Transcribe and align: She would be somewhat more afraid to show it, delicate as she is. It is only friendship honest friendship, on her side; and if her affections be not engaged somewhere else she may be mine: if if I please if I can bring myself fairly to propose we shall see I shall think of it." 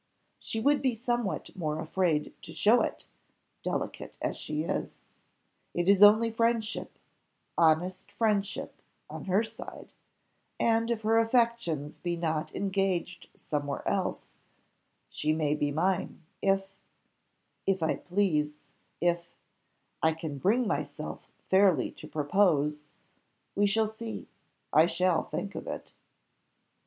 She 0.39 0.59
would 0.59 0.81
be 0.81 0.95
somewhat 0.95 1.55
more 1.55 1.79
afraid 1.79 2.33
to 2.41 2.53
show 2.55 2.81
it, 2.81 3.05
delicate 3.61 4.17
as 4.19 4.35
she 4.35 4.63
is. 4.63 4.99
It 5.75 5.87
is 5.87 6.01
only 6.01 6.31
friendship 6.31 6.97
honest 7.55 8.11
friendship, 8.13 8.81
on 9.11 9.25
her 9.25 9.43
side; 9.43 9.91
and 10.59 10.89
if 10.89 11.03
her 11.03 11.19
affections 11.19 11.99
be 11.99 12.15
not 12.17 12.51
engaged 12.55 13.29
somewhere 13.35 13.87
else 13.87 14.37
she 15.07 15.33
may 15.33 15.53
be 15.53 15.69
mine: 15.71 16.23
if 16.41 16.67
if 17.67 17.83
I 17.83 17.97
please 17.97 18.57
if 19.01 19.27
I 20.01 20.13
can 20.13 20.39
bring 20.39 20.65
myself 20.65 21.27
fairly 21.47 21.91
to 21.91 22.07
propose 22.07 22.85
we 23.55 23.67
shall 23.67 23.87
see 23.87 24.27
I 24.73 24.87
shall 24.87 25.21
think 25.25 25.53
of 25.53 25.67
it." 25.67 25.93